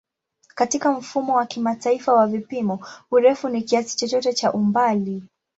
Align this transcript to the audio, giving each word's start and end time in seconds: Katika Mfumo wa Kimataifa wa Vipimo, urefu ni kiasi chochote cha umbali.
Katika 0.55 0.91
Mfumo 0.91 1.35
wa 1.35 1.45
Kimataifa 1.45 2.13
wa 2.13 2.27
Vipimo, 2.27 2.79
urefu 3.11 3.49
ni 3.49 3.61
kiasi 3.61 3.97
chochote 3.97 4.33
cha 4.33 4.53
umbali. 4.53 5.23